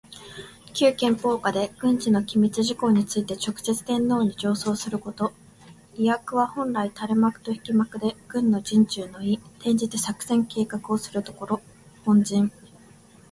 [0.73, 5.31] 旧憲法下で、軍事の機密事項について直接天皇に上奏すること。
[5.95, 11.61] 「帷幄」は本来たれ幕と引き幕で、軍の陣中の意、転じて作戦計画をするところ。
[12.03, 12.51] 本陣。